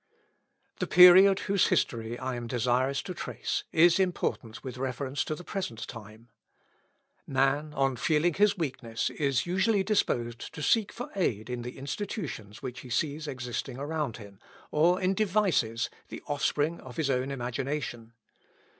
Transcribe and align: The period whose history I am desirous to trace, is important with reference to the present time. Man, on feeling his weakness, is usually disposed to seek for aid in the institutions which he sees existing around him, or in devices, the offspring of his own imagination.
The 0.79 0.87
period 0.87 1.41
whose 1.41 1.67
history 1.67 2.17
I 2.17 2.33
am 2.33 2.47
desirous 2.47 3.03
to 3.03 3.13
trace, 3.13 3.65
is 3.71 3.99
important 3.99 4.63
with 4.63 4.79
reference 4.79 5.23
to 5.25 5.35
the 5.35 5.43
present 5.43 5.87
time. 5.87 6.31
Man, 7.27 7.71
on 7.75 7.95
feeling 7.97 8.33
his 8.33 8.57
weakness, 8.57 9.11
is 9.11 9.45
usually 9.45 9.83
disposed 9.83 10.51
to 10.55 10.63
seek 10.63 10.91
for 10.91 11.11
aid 11.15 11.51
in 11.51 11.61
the 11.61 11.77
institutions 11.77 12.63
which 12.63 12.79
he 12.79 12.89
sees 12.89 13.27
existing 13.27 13.77
around 13.77 14.17
him, 14.17 14.39
or 14.71 14.99
in 14.99 15.13
devices, 15.13 15.91
the 16.07 16.23
offspring 16.25 16.79
of 16.79 16.97
his 16.97 17.11
own 17.11 17.29
imagination. 17.29 18.13